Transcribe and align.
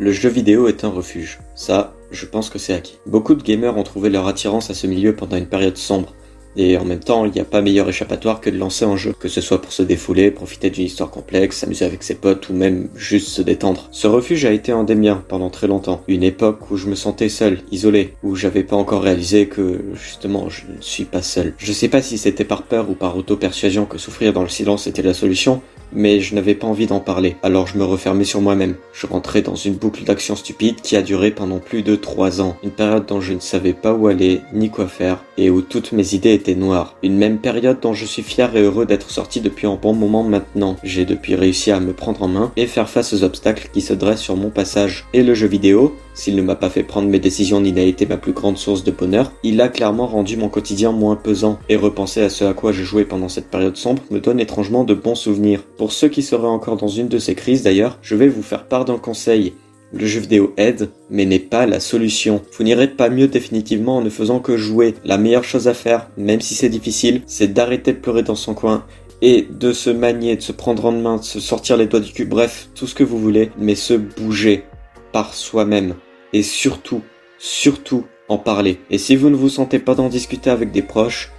Le 0.00 0.12
jeu 0.12 0.30
vidéo 0.30 0.66
est 0.66 0.82
un 0.84 0.88
refuge. 0.88 1.40
Ça, 1.54 1.92
je 2.10 2.24
pense 2.24 2.48
que 2.48 2.58
c'est 2.58 2.72
acquis. 2.72 2.96
Beaucoup 3.04 3.34
de 3.34 3.42
gamers 3.42 3.76
ont 3.76 3.82
trouvé 3.82 4.08
leur 4.08 4.26
attirance 4.28 4.70
à 4.70 4.74
ce 4.74 4.86
milieu 4.86 5.14
pendant 5.14 5.36
une 5.36 5.44
période 5.44 5.76
sombre. 5.76 6.14
Et 6.56 6.78
en 6.78 6.86
même 6.86 7.00
temps, 7.00 7.26
il 7.26 7.32
n'y 7.32 7.40
a 7.40 7.44
pas 7.44 7.60
meilleur 7.60 7.86
échappatoire 7.86 8.40
que 8.40 8.48
de 8.48 8.56
lancer 8.56 8.86
un 8.86 8.96
jeu, 8.96 9.12
que 9.12 9.28
ce 9.28 9.42
soit 9.42 9.60
pour 9.60 9.72
se 9.72 9.82
défouler, 9.82 10.30
profiter 10.30 10.70
d'une 10.70 10.86
histoire 10.86 11.10
complexe, 11.10 11.58
s'amuser 11.58 11.84
avec 11.84 12.02
ses 12.02 12.14
potes 12.14 12.48
ou 12.48 12.54
même 12.54 12.88
juste 12.94 13.28
se 13.28 13.42
détendre. 13.42 13.88
Ce 13.90 14.06
refuge 14.06 14.46
a 14.46 14.52
été 14.52 14.72
un 14.72 14.84
des 14.84 14.94
miens 14.94 15.22
pendant 15.28 15.50
très 15.50 15.66
longtemps. 15.66 16.02
Une 16.08 16.22
époque 16.22 16.70
où 16.70 16.78
je 16.78 16.86
me 16.86 16.94
sentais 16.94 17.28
seul, 17.28 17.60
isolé, 17.70 18.14
où 18.22 18.36
j'avais 18.36 18.64
pas 18.64 18.76
encore 18.76 19.02
réalisé 19.02 19.48
que 19.48 19.82
justement 19.92 20.48
je 20.48 20.62
ne 20.74 20.80
suis 20.80 21.04
pas 21.04 21.20
seul. 21.20 21.52
Je 21.58 21.74
sais 21.74 21.88
pas 21.88 22.00
si 22.00 22.16
c'était 22.16 22.44
par 22.44 22.62
peur 22.62 22.88
ou 22.88 22.94
par 22.94 23.18
auto-persuasion 23.18 23.84
que 23.84 23.98
souffrir 23.98 24.32
dans 24.32 24.42
le 24.42 24.48
silence 24.48 24.86
était 24.86 25.02
la 25.02 25.12
solution, 25.12 25.60
mais 25.92 26.20
je 26.20 26.34
n'avais 26.34 26.54
pas 26.54 26.66
envie 26.66 26.86
d'en 26.86 27.00
parler, 27.00 27.36
alors 27.42 27.66
je 27.66 27.78
me 27.78 27.84
refermais 27.84 28.24
sur 28.24 28.40
moi-même. 28.40 28.76
Je 28.92 29.06
rentrais 29.06 29.42
dans 29.42 29.54
une 29.54 29.74
boucle 29.74 30.04
d'action 30.04 30.36
stupide 30.36 30.80
qui 30.80 30.96
a 30.96 31.02
duré 31.02 31.30
pendant 31.30 31.58
plus 31.58 31.82
de 31.82 31.96
trois 31.96 32.40
ans, 32.40 32.56
une 32.62 32.70
période 32.70 33.06
dont 33.06 33.20
je 33.20 33.32
ne 33.32 33.40
savais 33.40 33.72
pas 33.72 33.92
où 33.92 34.06
aller, 34.06 34.40
ni 34.52 34.70
quoi 34.70 34.86
faire, 34.86 35.24
et 35.36 35.50
où 35.50 35.62
toutes 35.62 35.92
mes 35.92 36.14
idées 36.14 36.34
étaient 36.34 36.54
noires. 36.54 36.96
Une 37.02 37.16
même 37.16 37.38
période 37.38 37.80
dont 37.80 37.94
je 37.94 38.04
suis 38.04 38.22
fier 38.22 38.54
et 38.56 38.62
heureux 38.62 38.86
d'être 38.86 39.10
sorti 39.10 39.40
depuis 39.40 39.66
un 39.66 39.76
bon 39.76 39.94
moment 39.94 40.22
maintenant. 40.22 40.76
J'ai 40.82 41.04
depuis 41.04 41.34
réussi 41.34 41.70
à 41.70 41.80
me 41.80 41.92
prendre 41.92 42.22
en 42.22 42.28
main 42.28 42.52
et 42.56 42.66
faire 42.66 42.88
face 42.88 43.12
aux 43.12 43.24
obstacles 43.24 43.70
qui 43.72 43.80
se 43.80 43.94
dressent 43.94 44.22
sur 44.22 44.36
mon 44.36 44.50
passage. 44.50 45.06
Et 45.12 45.22
le 45.22 45.34
jeu 45.34 45.46
vidéo, 45.46 45.96
s'il 46.14 46.36
ne 46.36 46.42
m'a 46.42 46.54
pas 46.54 46.70
fait 46.70 46.82
prendre 46.82 47.08
mes 47.08 47.18
décisions 47.18 47.60
ni 47.60 47.72
n'a 47.72 47.82
été 47.82 48.06
ma 48.06 48.16
plus 48.16 48.32
grande 48.32 48.58
source 48.58 48.84
de 48.84 48.90
bonheur, 48.90 49.32
il 49.42 49.60
a 49.60 49.68
clairement 49.68 50.06
rendu 50.06 50.36
mon 50.36 50.48
quotidien 50.48 50.92
moins 50.92 51.16
pesant, 51.16 51.58
et 51.68 51.76
repenser 51.76 52.22
à 52.22 52.30
ce 52.30 52.44
à 52.44 52.54
quoi 52.54 52.72
je 52.72 52.82
jouais 52.82 53.04
pendant 53.04 53.28
cette 53.28 53.50
période 53.50 53.76
sombre 53.76 54.02
me 54.10 54.20
donne 54.20 54.40
étrangement 54.40 54.84
de 54.84 54.94
bons 54.94 55.14
souvenirs. 55.14 55.62
Pour 55.76 55.92
ceux 55.92 56.08
qui 56.08 56.22
seraient 56.22 56.46
encore 56.46 56.76
dans 56.76 56.88
une 56.88 57.08
de 57.08 57.18
ces 57.18 57.34
crises 57.34 57.62
d'ailleurs, 57.62 57.98
je 58.02 58.14
vais 58.14 58.28
vous 58.28 58.42
faire 58.42 58.66
part 58.66 58.84
d'un 58.84 58.98
conseil. 58.98 59.54
Le 59.92 60.06
jeu 60.06 60.20
vidéo 60.20 60.54
aide, 60.56 60.90
mais 61.10 61.24
n'est 61.24 61.40
pas 61.40 61.66
la 61.66 61.80
solution. 61.80 62.42
Vous 62.56 62.62
n'irez 62.62 62.86
pas 62.86 63.08
mieux 63.08 63.26
définitivement 63.26 63.96
en 63.96 64.02
ne 64.02 64.10
faisant 64.10 64.38
que 64.38 64.56
jouer. 64.56 64.94
La 65.04 65.18
meilleure 65.18 65.42
chose 65.42 65.66
à 65.66 65.74
faire, 65.74 66.08
même 66.16 66.40
si 66.40 66.54
c'est 66.54 66.68
difficile, 66.68 67.22
c'est 67.26 67.52
d'arrêter 67.52 67.92
de 67.92 67.98
pleurer 67.98 68.22
dans 68.22 68.36
son 68.36 68.54
coin 68.54 68.84
et 69.22 69.46
de 69.50 69.72
se 69.72 69.90
manier, 69.90 70.36
de 70.36 70.42
se 70.42 70.52
prendre 70.52 70.86
en 70.86 70.92
main, 70.92 71.16
de 71.16 71.24
se 71.24 71.40
sortir 71.40 71.76
les 71.76 71.86
doigts 71.86 72.00
du 72.00 72.12
cul, 72.12 72.24
bref, 72.24 72.68
tout 72.74 72.86
ce 72.86 72.94
que 72.94 73.04
vous 73.04 73.18
voulez, 73.18 73.50
mais 73.58 73.74
se 73.74 73.94
bouger 73.94 74.64
par 75.12 75.34
soi-même. 75.34 75.94
Et 76.32 76.42
surtout, 76.42 77.02
surtout 77.38 78.04
en 78.28 78.38
parler. 78.38 78.80
Et 78.90 78.98
si 78.98 79.16
vous 79.16 79.30
ne 79.30 79.36
vous 79.36 79.48
sentez 79.48 79.78
pas 79.78 79.94
d'en 79.94 80.08
discuter 80.08 80.50
avec 80.50 80.70
des 80.70 80.82
proches, 80.82 81.32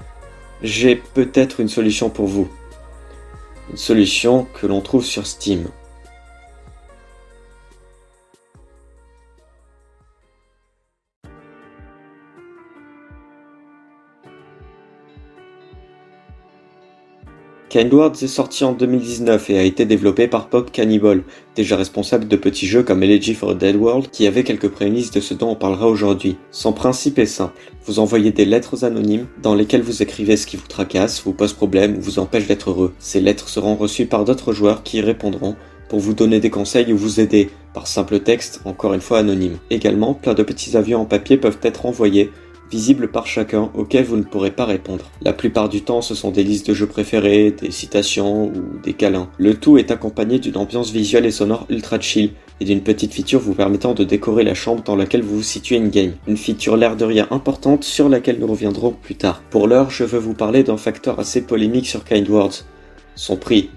j'ai 0.62 0.96
peut-être 0.96 1.60
une 1.60 1.70
solution 1.70 2.10
pour 2.10 2.28
vous. 2.28 2.50
Une 3.70 3.78
solution 3.78 4.48
que 4.54 4.68
l'on 4.68 4.82
trouve 4.82 5.06
sur 5.06 5.26
Steam. 5.26 5.68
Kindwards 17.72 18.22
est 18.22 18.28
sorti 18.28 18.66
en 18.66 18.74
2019 18.74 19.50
et 19.50 19.58
a 19.58 19.64
été 19.64 19.86
développé 19.86 20.28
par 20.28 20.50
Pop 20.50 20.74
Cannibal, 20.74 21.24
déjà 21.56 21.78
responsable 21.78 22.28
de 22.28 22.36
petits 22.36 22.68
jeux 22.68 22.84
comme 22.84 23.02
Elegy 23.02 23.34
for 23.34 23.52
a 23.52 23.54
Dead 23.54 23.78
World, 23.78 24.10
qui 24.12 24.28
avait 24.28 24.44
quelques 24.44 24.68
prémices 24.68 25.12
de 25.12 25.22
ce 25.22 25.34
dont 25.34 25.52
on 25.52 25.56
parlera 25.56 25.88
aujourd'hui. 25.88 26.36
Son 26.52 26.74
principe 26.74 27.18
est 27.18 27.26
simple. 27.26 27.58
Vous 27.86 28.00
envoyez 28.00 28.34
des 28.34 28.44
lettres 28.44 28.84
anonymes 28.84 29.28
dans 29.42 29.56
lesquelles 29.56 29.84
vous 29.84 30.02
écrivez 30.04 30.36
ce 30.36 30.48
qui 30.48 30.58
vous 30.58 30.68
tracasse, 30.68 31.24
vous 31.24 31.32
pose 31.32 31.54
problème 31.54 31.96
ou 31.96 32.02
vous 32.02 32.20
empêche 32.20 32.46
d'être 32.46 32.72
heureux. 32.72 32.94
Ces 33.00 33.22
lettres 33.22 33.48
seront 33.48 33.76
reçues 33.76 34.06
par 34.06 34.26
d'autres 34.26 34.52
joueurs 34.52 34.84
qui 34.84 34.98
y 34.98 35.02
répondront 35.02 35.56
pour 35.88 36.00
vous 36.00 36.14
donner 36.14 36.42
des 36.42 36.50
conseils 36.50 36.92
ou 36.92 36.98
vous 36.98 37.22
aider, 37.22 37.50
par 37.74 37.88
simple 37.88 38.20
texte, 38.20 38.60
encore 38.66 38.94
une 38.94 39.00
fois 39.00 39.20
anonyme. 39.20 39.60
Également, 39.70 40.14
plein 40.14 40.34
de 40.34 40.44
petits 40.44 40.76
avions 40.76 41.02
en 41.02 41.06
papier 41.06 41.38
peuvent 41.38 41.60
être 41.64 41.86
envoyés 41.86 42.32
visibles 42.72 43.10
par 43.10 43.28
chacun, 43.28 43.70
auxquels 43.76 44.06
vous 44.06 44.18
ne 44.18 44.24
pourrez 44.24 44.52
pas 44.52 44.66
répondre. 44.66 45.06
La 45.22 45.34
plupart 45.34 45.70
du 45.70 45.82
temps, 45.82 46.02
ce 46.02 46.16
sont 46.16 46.32
des 46.32 46.44
listes 46.44 46.70
de 46.70 46.74
jeux 46.74 46.88
préférés, 46.88 47.52
des 47.52 47.72
citations 47.72 48.46
ou 48.46 48.80
des 48.82 48.94
câlins. 48.94 49.30
Le 49.38 49.56
tout 49.56 49.78
est 49.78 49.92
accompagné 49.92 50.40
d'une 50.40 50.58
ambiance 50.58 50.92
visuelle 50.92 51.26
et 51.26 51.32
sonore 51.32 51.66
ultra 51.70 52.00
chill 52.00 52.32
et 52.62 52.66
d'une 52.66 52.82
petite 52.82 53.14
feature 53.14 53.40
vous 53.40 53.54
permettant 53.54 53.94
de 53.94 54.04
décorer 54.04 54.44
la 54.44 54.54
chambre 54.54 54.84
dans 54.84 54.96
laquelle 54.96 55.24
vous 55.24 55.38
vous 55.38 55.44
situez 55.44 55.78
in-game. 55.78 56.14
Une 56.28 56.38
feature 56.38 56.78
l'air 56.78 56.96
de 56.96 57.06
rien 57.06 57.28
importante 57.32 57.84
sur 57.84 58.08
laquelle 58.08 58.40
nous 58.40 58.48
reviendrons 58.48 58.92
plus 58.92 59.16
tard. 59.16 59.42
Pour 59.50 59.68
l'heure, 59.68 59.90
je 59.90 60.04
veux 60.04 60.20
vous 60.20 60.34
parler 60.34 60.64
d'un 60.64 60.78
facteur 60.78 61.20
assez 61.20 61.42
polémique 61.42 61.88
sur 61.88 62.06
Kind 62.06 62.30
Words. 62.30 62.64
Son 63.16 63.36
prix. 63.36 63.70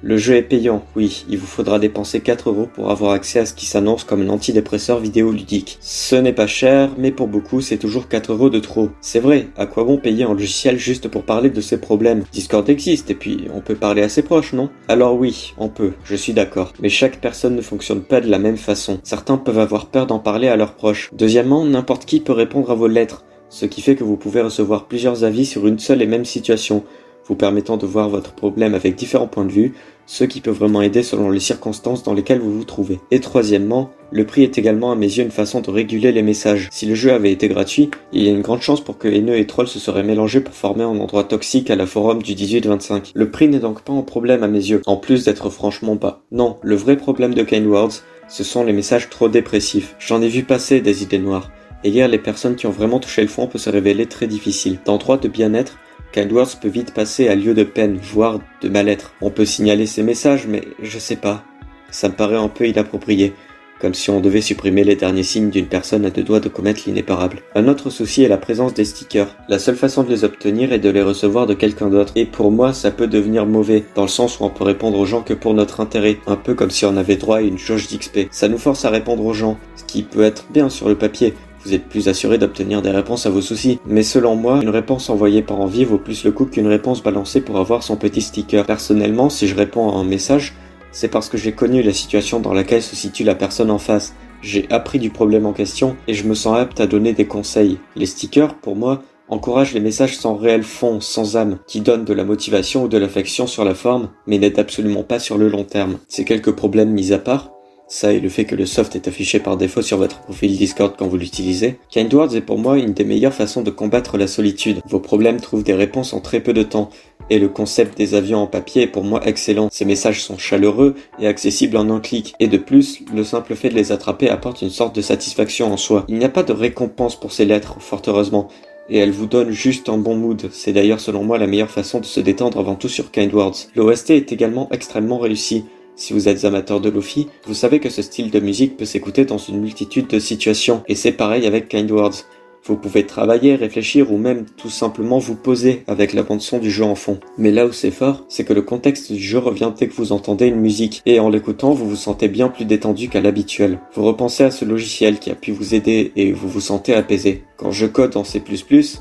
Le 0.00 0.16
jeu 0.16 0.36
est 0.36 0.42
payant, 0.42 0.84
oui, 0.94 1.24
il 1.28 1.38
vous 1.38 1.46
faudra 1.46 1.80
dépenser 1.80 2.20
4 2.20 2.50
euros 2.50 2.68
pour 2.72 2.92
avoir 2.92 3.10
accès 3.10 3.40
à 3.40 3.46
ce 3.46 3.52
qui 3.52 3.66
s'annonce 3.66 4.04
comme 4.04 4.22
un 4.22 4.28
antidépresseur 4.28 5.00
vidéoludique. 5.00 5.76
Ce 5.80 6.14
n'est 6.14 6.32
pas 6.32 6.46
cher, 6.46 6.90
mais 6.96 7.10
pour 7.10 7.26
beaucoup 7.26 7.60
c'est 7.60 7.78
toujours 7.78 8.06
4 8.06 8.32
euros 8.32 8.48
de 8.48 8.60
trop. 8.60 8.90
C'est 9.00 9.18
vrai, 9.18 9.48
à 9.56 9.66
quoi 9.66 9.82
bon 9.82 9.96
payer 9.96 10.22
un 10.22 10.34
logiciel 10.34 10.78
juste 10.78 11.08
pour 11.08 11.24
parler 11.24 11.50
de 11.50 11.60
ses 11.60 11.80
problèmes? 11.80 12.22
Discord 12.30 12.68
existe, 12.70 13.10
et 13.10 13.16
puis 13.16 13.46
on 13.52 13.60
peut 13.60 13.74
parler 13.74 14.02
à 14.02 14.08
ses 14.08 14.22
proches, 14.22 14.52
non? 14.52 14.70
Alors 14.86 15.18
oui, 15.18 15.52
on 15.58 15.68
peut, 15.68 15.94
je 16.04 16.14
suis 16.14 16.32
d'accord. 16.32 16.72
Mais 16.80 16.90
chaque 16.90 17.20
personne 17.20 17.56
ne 17.56 17.60
fonctionne 17.60 18.02
pas 18.02 18.20
de 18.20 18.30
la 18.30 18.38
même 18.38 18.56
façon. 18.56 19.00
Certains 19.02 19.36
peuvent 19.36 19.58
avoir 19.58 19.86
peur 19.86 20.06
d'en 20.06 20.20
parler 20.20 20.46
à 20.46 20.54
leurs 20.54 20.74
proches. 20.74 21.10
Deuxièmement, 21.12 21.64
n'importe 21.64 22.04
qui 22.04 22.20
peut 22.20 22.32
répondre 22.32 22.70
à 22.70 22.76
vos 22.76 22.86
lettres, 22.86 23.24
ce 23.48 23.66
qui 23.66 23.82
fait 23.82 23.96
que 23.96 24.04
vous 24.04 24.16
pouvez 24.16 24.42
recevoir 24.42 24.86
plusieurs 24.86 25.24
avis 25.24 25.44
sur 25.46 25.66
une 25.66 25.80
seule 25.80 26.02
et 26.02 26.06
même 26.06 26.24
situation 26.24 26.84
vous 27.28 27.36
permettant 27.36 27.76
de 27.76 27.86
voir 27.86 28.08
votre 28.08 28.32
problème 28.32 28.74
avec 28.74 28.96
différents 28.96 29.26
points 29.26 29.44
de 29.44 29.52
vue, 29.52 29.74
ce 30.06 30.24
qui 30.24 30.40
peut 30.40 30.50
vraiment 30.50 30.80
aider 30.80 31.02
selon 31.02 31.30
les 31.30 31.38
circonstances 31.38 32.02
dans 32.02 32.14
lesquelles 32.14 32.40
vous 32.40 32.56
vous 32.56 32.64
trouvez. 32.64 32.98
Et 33.10 33.20
troisièmement, 33.20 33.90
le 34.10 34.24
prix 34.24 34.42
est 34.42 34.56
également 34.56 34.90
à 34.90 34.96
mes 34.96 35.06
yeux 35.06 35.22
une 35.22 35.30
façon 35.30 35.60
de 35.60 35.70
réguler 35.70 36.12
les 36.12 36.22
messages. 36.22 36.68
Si 36.72 36.86
le 36.86 36.94
jeu 36.94 37.12
avait 37.12 37.30
été 37.30 37.46
gratuit, 37.46 37.90
il 38.12 38.22
y 38.22 38.28
a 38.28 38.32
une 38.32 38.40
grande 38.40 38.62
chance 38.62 38.80
pour 38.80 38.96
que 38.96 39.06
haineux 39.06 39.36
et 39.36 39.46
troll 39.46 39.68
se 39.68 39.78
seraient 39.78 40.02
mélangés 40.02 40.40
pour 40.40 40.54
former 40.54 40.84
un 40.84 40.98
endroit 40.98 41.24
toxique 41.24 41.70
à 41.70 41.76
la 41.76 41.84
forum 41.84 42.22
du 42.22 42.32
18-25. 42.32 43.10
Le 43.14 43.30
prix 43.30 43.48
n'est 43.48 43.58
donc 43.58 43.82
pas 43.82 43.92
un 43.92 44.02
problème 44.02 44.42
à 44.42 44.48
mes 44.48 44.70
yeux, 44.70 44.80
en 44.86 44.96
plus 44.96 45.26
d'être 45.26 45.50
franchement 45.50 45.94
bas. 45.94 46.22
Non, 46.32 46.56
le 46.62 46.74
vrai 46.74 46.96
problème 46.96 47.34
de 47.34 47.42
Kind 47.42 47.66
Words, 47.66 48.02
ce 48.28 48.44
sont 48.44 48.64
les 48.64 48.72
messages 48.72 49.10
trop 49.10 49.28
dépressifs. 49.28 49.94
J'en 49.98 50.22
ai 50.22 50.28
vu 50.28 50.42
passer 50.42 50.80
des 50.80 51.02
idées 51.02 51.18
noires. 51.18 51.50
Et 51.84 51.90
lire 51.90 52.08
les 52.08 52.18
personnes 52.18 52.56
qui 52.56 52.66
ont 52.66 52.72
vraiment 52.72 52.98
touché 52.98 53.22
le 53.22 53.28
fond 53.28 53.46
peut 53.46 53.58
se 53.58 53.70
révéler 53.70 54.06
très 54.06 54.26
difficile. 54.26 54.78
Dans 54.84 54.98
de 54.98 55.28
bien-être, 55.28 55.78
Kindwords 56.12 56.56
peut 56.60 56.68
vite 56.68 56.94
passer 56.94 57.28
à 57.28 57.34
lieu 57.34 57.54
de 57.54 57.64
peine, 57.64 57.98
voire 58.02 58.40
de 58.62 58.68
mal-être. 58.68 59.12
On 59.20 59.30
peut 59.30 59.44
signaler 59.44 59.86
ces 59.86 60.02
messages, 60.02 60.46
mais 60.46 60.62
je 60.82 60.98
sais 60.98 61.16
pas. 61.16 61.44
Ça 61.90 62.08
me 62.08 62.14
paraît 62.14 62.36
un 62.36 62.48
peu 62.48 62.66
inapproprié, 62.66 63.34
comme 63.80 63.94
si 63.94 64.10
on 64.10 64.20
devait 64.20 64.40
supprimer 64.40 64.84
les 64.84 64.96
derniers 64.96 65.22
signes 65.22 65.50
d'une 65.50 65.66
personne 65.66 66.04
à 66.04 66.10
deux 66.10 66.22
doigts 66.22 66.40
de 66.40 66.48
commettre 66.48 66.82
l'inéparable. 66.86 67.42
Un 67.54 67.68
autre 67.68 67.90
souci 67.90 68.22
est 68.22 68.28
la 68.28 68.38
présence 68.38 68.74
des 68.74 68.84
stickers. 68.84 69.36
La 69.48 69.58
seule 69.58 69.76
façon 69.76 70.02
de 70.02 70.10
les 70.10 70.24
obtenir 70.24 70.72
est 70.72 70.78
de 70.78 70.90
les 70.90 71.02
recevoir 71.02 71.46
de 71.46 71.54
quelqu'un 71.54 71.88
d'autre. 71.88 72.12
Et 72.16 72.24
pour 72.24 72.50
moi, 72.50 72.72
ça 72.72 72.90
peut 72.90 73.06
devenir 73.06 73.46
mauvais, 73.46 73.84
dans 73.94 74.02
le 74.02 74.08
sens 74.08 74.40
où 74.40 74.44
on 74.44 74.50
peut 74.50 74.64
répondre 74.64 74.98
aux 74.98 75.06
gens 75.06 75.22
que 75.22 75.34
pour 75.34 75.54
notre 75.54 75.80
intérêt, 75.80 76.18
un 76.26 76.36
peu 76.36 76.54
comme 76.54 76.70
si 76.70 76.84
on 76.84 76.96
avait 76.96 77.16
droit 77.16 77.38
à 77.38 77.42
une 77.42 77.58
jauge 77.58 77.88
d'XP. 77.88 78.28
Ça 78.30 78.48
nous 78.48 78.58
force 78.58 78.84
à 78.84 78.90
répondre 78.90 79.24
aux 79.24 79.34
gens, 79.34 79.58
ce 79.76 79.84
qui 79.84 80.02
peut 80.02 80.22
être 80.22 80.46
bien 80.50 80.68
sur 80.70 80.88
le 80.88 80.96
papier, 80.96 81.34
vous 81.64 81.74
êtes 81.74 81.88
plus 81.88 82.08
assuré 82.08 82.38
d'obtenir 82.38 82.82
des 82.82 82.90
réponses 82.90 83.26
à 83.26 83.30
vos 83.30 83.40
soucis. 83.40 83.80
Mais 83.86 84.02
selon 84.02 84.36
moi, 84.36 84.60
une 84.62 84.68
réponse 84.68 85.10
envoyée 85.10 85.42
par 85.42 85.60
envie 85.60 85.84
vaut 85.84 85.98
plus 85.98 86.24
le 86.24 86.32
coup 86.32 86.46
qu'une 86.46 86.66
réponse 86.66 87.02
balancée 87.02 87.40
pour 87.40 87.58
avoir 87.58 87.82
son 87.82 87.96
petit 87.96 88.22
sticker. 88.22 88.66
Personnellement, 88.66 89.30
si 89.30 89.46
je 89.46 89.54
réponds 89.54 89.90
à 89.90 89.96
un 89.96 90.04
message, 90.04 90.54
c'est 90.92 91.08
parce 91.08 91.28
que 91.28 91.36
j'ai 91.38 91.52
connu 91.52 91.82
la 91.82 91.92
situation 91.92 92.40
dans 92.40 92.54
laquelle 92.54 92.82
se 92.82 92.96
situe 92.96 93.24
la 93.24 93.34
personne 93.34 93.70
en 93.70 93.78
face. 93.78 94.14
J'ai 94.40 94.66
appris 94.70 94.98
du 94.98 95.10
problème 95.10 95.46
en 95.46 95.52
question 95.52 95.96
et 96.06 96.14
je 96.14 96.26
me 96.26 96.34
sens 96.34 96.56
apte 96.56 96.80
à 96.80 96.86
donner 96.86 97.12
des 97.12 97.26
conseils. 97.26 97.78
Les 97.96 98.06
stickers, 98.06 98.54
pour 98.54 98.76
moi, 98.76 99.02
encouragent 99.28 99.74
les 99.74 99.80
messages 99.80 100.16
sans 100.16 100.36
réel 100.36 100.62
fond, 100.62 101.00
sans 101.00 101.36
âme, 101.36 101.58
qui 101.66 101.80
donnent 101.80 102.04
de 102.04 102.14
la 102.14 102.24
motivation 102.24 102.84
ou 102.84 102.88
de 102.88 102.98
l'affection 102.98 103.46
sur 103.46 103.64
la 103.64 103.74
forme, 103.74 104.10
mais 104.26 104.38
n'aident 104.38 104.58
absolument 104.58 105.02
pas 105.02 105.18
sur 105.18 105.38
le 105.38 105.48
long 105.48 105.64
terme. 105.64 105.98
Ces 106.08 106.24
quelques 106.24 106.52
problèmes 106.52 106.92
mis 106.92 107.12
à 107.12 107.18
part, 107.18 107.50
ça 107.88 108.12
et 108.12 108.20
le 108.20 108.28
fait 108.28 108.44
que 108.44 108.54
le 108.54 108.66
soft 108.66 108.94
est 108.94 109.08
affiché 109.08 109.40
par 109.40 109.56
défaut 109.56 109.82
sur 109.82 109.96
votre 109.96 110.20
profil 110.20 110.56
Discord 110.56 110.94
quand 110.96 111.08
vous 111.08 111.16
l'utilisez, 111.16 111.78
Kindwords 111.90 112.36
est 112.36 112.42
pour 112.42 112.58
moi 112.58 112.78
une 112.78 112.92
des 112.92 113.04
meilleures 113.04 113.34
façons 113.34 113.62
de 113.62 113.70
combattre 113.70 114.18
la 114.18 114.26
solitude. 114.26 114.80
Vos 114.86 115.00
problèmes 115.00 115.40
trouvent 115.40 115.64
des 115.64 115.74
réponses 115.74 116.12
en 116.12 116.20
très 116.20 116.40
peu 116.40 116.52
de 116.52 116.62
temps, 116.62 116.90
et 117.30 117.38
le 117.38 117.48
concept 117.48 117.96
des 117.96 118.14
avions 118.14 118.38
en 118.38 118.46
papier 118.46 118.82
est 118.82 118.88
pour 118.88 119.04
moi 119.04 119.26
excellent. 119.26 119.68
Ces 119.72 119.84
messages 119.84 120.22
sont 120.22 120.38
chaleureux 120.38 120.94
et 121.18 121.26
accessibles 121.26 121.76
en 121.76 121.90
un 121.90 122.00
clic, 122.00 122.34
et 122.40 122.46
de 122.46 122.58
plus, 122.58 123.00
le 123.14 123.24
simple 123.24 123.54
fait 123.54 123.70
de 123.70 123.74
les 123.74 123.92
attraper 123.92 124.28
apporte 124.28 124.62
une 124.62 124.70
sorte 124.70 124.94
de 124.94 125.00
satisfaction 125.00 125.72
en 125.72 125.76
soi. 125.76 126.04
Il 126.08 126.18
n'y 126.18 126.24
a 126.24 126.30
pas 126.30 126.42
de 126.42 126.52
récompense 126.52 127.18
pour 127.18 127.32
ces 127.32 127.44
lettres, 127.44 127.76
fort 127.80 128.02
heureusement, 128.06 128.48
et 128.90 128.98
elle 128.98 129.10
vous 129.10 129.26
donne 129.26 129.50
juste 129.50 129.88
un 129.88 129.98
bon 129.98 130.14
mood. 130.14 130.48
C'est 130.52 130.72
d'ailleurs 130.72 131.00
selon 131.00 131.22
moi 131.22 131.38
la 131.38 131.46
meilleure 131.46 131.70
façon 131.70 132.00
de 132.00 132.06
se 132.06 132.20
détendre 132.20 132.58
avant 132.58 132.74
tout 132.74 132.88
sur 132.88 133.10
Kindwords. 133.10 133.56
L'OST 133.74 134.10
est 134.10 134.32
également 134.32 134.68
extrêmement 134.72 135.18
réussi. 135.18 135.64
Si 135.98 136.12
vous 136.12 136.28
êtes 136.28 136.44
amateur 136.44 136.80
de 136.80 136.90
Lofi, 136.90 137.26
vous 137.44 137.54
savez 137.54 137.80
que 137.80 137.90
ce 137.90 138.02
style 138.02 138.30
de 138.30 138.38
musique 138.38 138.76
peut 138.76 138.84
s'écouter 138.84 139.24
dans 139.24 139.36
une 139.36 139.60
multitude 139.60 140.06
de 140.06 140.20
situations, 140.20 140.84
et 140.86 140.94
c'est 140.94 141.10
pareil 141.10 141.44
avec 141.44 141.68
Kind 141.68 141.90
Words. 141.90 142.24
Vous 142.64 142.76
pouvez 142.76 143.04
travailler, 143.04 143.56
réfléchir 143.56 144.12
ou 144.12 144.16
même 144.16 144.46
tout 144.56 144.70
simplement 144.70 145.18
vous 145.18 145.34
poser 145.34 145.82
avec 145.88 146.12
la 146.12 146.22
bande 146.22 146.40
son 146.40 146.58
du 146.58 146.70
jeu 146.70 146.84
en 146.84 146.94
fond. 146.94 147.18
Mais 147.36 147.50
là 147.50 147.66
où 147.66 147.72
c'est 147.72 147.90
fort, 147.90 148.24
c'est 148.28 148.44
que 148.44 148.52
le 148.52 148.62
contexte 148.62 149.10
du 149.10 149.20
jeu 149.20 149.38
revient 149.38 149.72
dès 149.76 149.88
que 149.88 149.94
vous 149.94 150.12
entendez 150.12 150.46
une 150.46 150.60
musique 150.60 151.02
et 151.04 151.18
en 151.18 151.30
l'écoutant, 151.30 151.72
vous 151.72 151.88
vous 151.88 151.96
sentez 151.96 152.28
bien 152.28 152.48
plus 152.48 152.64
détendu 152.64 153.08
qu'à 153.08 153.20
l'habituel. 153.20 153.80
Vous 153.94 154.04
repensez 154.04 154.44
à 154.44 154.52
ce 154.52 154.64
logiciel 154.64 155.18
qui 155.18 155.32
a 155.32 155.34
pu 155.34 155.50
vous 155.50 155.74
aider 155.74 156.12
et 156.14 156.30
vous 156.30 156.48
vous 156.48 156.60
sentez 156.60 156.94
apaisé. 156.94 157.42
Quand 157.58 157.72
je 157.72 157.86
code 157.86 158.16
en 158.16 158.22
C++, 158.22 158.40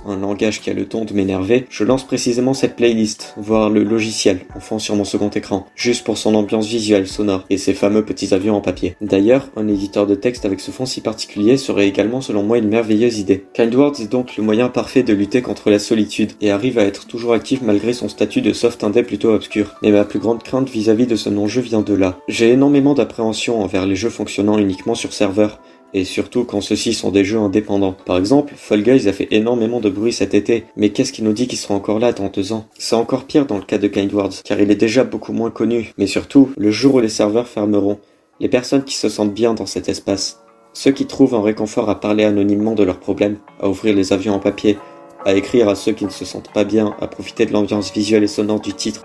un 0.08 0.18
langage 0.18 0.62
qui 0.62 0.72
a 0.72 0.74
le 0.74 0.88
ton 0.88 1.06
de 1.06 1.14
m'énerver, 1.14 1.68
je 1.70 1.84
lance 1.84 2.08
précisément 2.08 2.56
cette 2.56 2.76
playlist, 2.76 3.36
voire 3.38 3.70
le 3.70 3.84
logiciel, 3.84 4.40
en 4.56 4.60
fond 4.60 4.80
sur 4.80 4.96
mon 4.96 5.04
second 5.04 5.30
écran, 5.30 5.68
juste 5.76 6.04
pour 6.04 6.18
son 6.18 6.34
ambiance 6.34 6.66
visuelle, 6.66 7.08
sonore, 7.08 7.46
et 7.52 7.60
ses 7.60 7.76
fameux 7.76 8.04
petits 8.04 8.34
avions 8.34 8.56
en 8.56 8.62
papier. 8.62 8.96
D'ailleurs, 9.00 9.48
un 9.58 9.68
éditeur 9.68 10.08
de 10.08 10.16
texte 10.16 10.44
avec 10.44 10.60
ce 10.60 10.72
fond 10.72 10.88
si 10.88 11.02
particulier 11.02 11.56
serait 11.58 11.88
également 11.88 12.20
selon 12.20 12.42
moi 12.42 12.58
une 12.58 12.68
merveilleuse 12.68 13.20
idée. 13.20 13.46
KindWords 13.54 14.02
est 14.02 14.12
donc 14.12 14.38
le 14.38 14.44
moyen 14.44 14.70
parfait 14.70 15.04
de 15.04 15.14
lutter 15.14 15.44
contre 15.44 15.70
la 15.70 15.78
solitude, 15.78 16.32
et 16.42 16.50
arrive 16.50 16.80
à 16.80 16.84
être 16.84 17.06
toujours 17.06 17.34
actif 17.34 17.62
malgré 17.62 17.94
son 17.94 18.10
statut 18.10 18.42
de 18.42 18.54
soft 18.54 18.84
indé 18.84 19.04
plutôt 19.04 19.36
obscur. 19.36 19.76
Mais 19.84 19.92
ma 19.92 20.04
plus 20.04 20.18
grande 20.18 20.42
crainte 20.42 20.68
vis-à-vis 20.68 21.04
-vis 21.04 21.10
de 21.10 21.16
ce 21.16 21.30
non-jeu 21.30 21.62
vient 21.62 21.82
de 21.82 21.94
là. 21.94 22.18
J'ai 22.28 22.50
énormément 22.50 22.96
d'appréhension 22.96 23.62
envers 23.62 23.86
les 23.86 23.96
jeux 23.96 24.10
fonctionnant 24.10 24.58
uniquement 24.58 24.96
sur 24.96 25.14
serveur, 25.14 25.60
et 25.94 26.04
surtout 26.04 26.44
quand 26.44 26.62
ceux-ci 26.62 26.94
sont 26.94 27.12
des 27.12 27.24
jeux 27.24 27.40
indépendants. 27.40 27.96
Par 28.06 28.18
exemple, 28.18 28.54
Fall 28.56 28.84
Guys 28.84 29.08
a 29.08 29.14
fait 29.14 29.28
énormément 29.32 29.80
de 29.80 29.90
bruit 29.90 30.14
cet 30.14 30.34
été, 30.34 30.66
mais 30.76 30.90
qu'est-ce 30.90 31.14
qui 31.14 31.24
nous 31.24 31.34
dit 31.34 31.48
qu'il 31.48 31.58
sera 31.58 31.74
encore 31.74 32.00
là 32.00 32.12
dans 32.12 32.28
deux 32.28 32.54
ans? 32.54 32.68
C'est 32.78 32.96
encore 32.96 33.26
pire 33.26 33.46
dans 33.46 33.58
le 33.58 33.64
cas 33.64 33.78
de 33.78 33.88
Kindwards, 33.88 34.44
car 34.44 34.60
il 34.60 34.72
est 34.72 34.76
déjà 34.76 35.04
beaucoup 35.04 35.34
moins 35.34 35.52
connu, 35.52 35.94
mais 35.98 36.08
surtout, 36.08 36.52
le 36.58 36.72
jour 36.72 36.96
où 36.96 37.00
les 37.00 37.10
serveurs 37.10 37.48
fermeront, 37.48 38.00
les 38.40 38.50
personnes 38.50 38.84
qui 38.84 38.96
se 38.96 39.10
sentent 39.10 39.34
bien 39.34 39.54
dans 39.54 39.66
cet 39.66 39.90
espace, 39.90 40.42
ceux 40.74 40.92
qui 40.92 41.08
trouvent 41.08 41.36
un 41.36 41.42
réconfort 41.42 41.90
à 41.90 42.00
parler 42.00 42.24
anonymement 42.24 42.76
de 42.76 42.84
leurs 42.84 43.00
problèmes, 43.00 43.38
à 43.60 43.68
ouvrir 43.68 43.96
les 43.96 44.14
avions 44.14 44.36
en 44.36 44.40
papier, 44.40 44.78
à 45.26 45.34
écrire 45.34 45.68
à 45.70 45.76
ceux 45.76 45.94
qui 45.94 46.06
ne 46.06 46.12
se 46.12 46.26
sentent 46.26 46.54
pas 46.54 46.64
bien, 46.64 46.96
à 47.02 47.08
profiter 47.08 47.46
de 47.46 47.54
l'ambiance 47.54 47.92
visuelle 47.92 48.24
et 48.24 48.28
sonore 48.28 48.60
du 48.60 48.74
titre, 48.74 49.04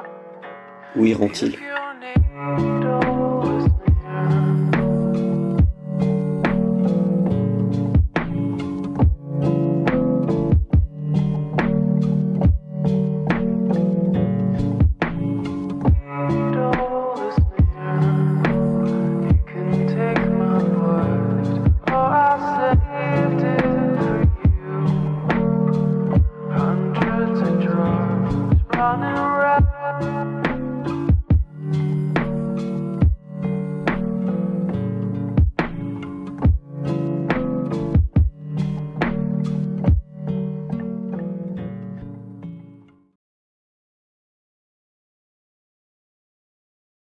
où 0.97 1.07
iront-ils? 1.07 1.57